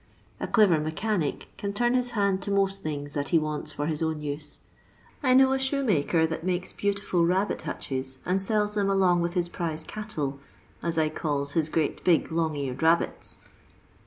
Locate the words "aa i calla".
10.81-11.45